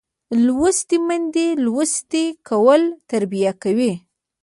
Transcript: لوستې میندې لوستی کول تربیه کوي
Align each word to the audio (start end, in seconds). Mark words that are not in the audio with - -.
لوستې 0.45 0.97
میندې 1.07 1.47
لوستی 1.65 2.25
کول 2.47 2.81
تربیه 3.09 3.51
کوي 3.63 3.93